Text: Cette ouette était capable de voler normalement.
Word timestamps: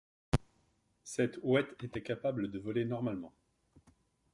Cette 1.03 1.37
ouette 1.43 1.75
était 1.83 2.01
capable 2.01 2.49
de 2.49 2.57
voler 2.57 2.85
normalement. 2.85 3.35